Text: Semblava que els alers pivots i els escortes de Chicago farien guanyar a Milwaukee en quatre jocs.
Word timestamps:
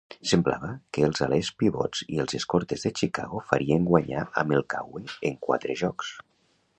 Semblava 0.29 0.67
que 0.97 1.03
els 1.07 1.19
alers 1.25 1.51
pivots 1.63 2.01
i 2.15 2.21
els 2.23 2.37
escortes 2.39 2.87
de 2.87 2.93
Chicago 3.01 3.41
farien 3.51 3.85
guanyar 3.93 4.23
a 4.43 4.45
Milwaukee 4.53 5.19
en 5.31 5.39
quatre 5.49 5.77
jocs. 5.83 6.11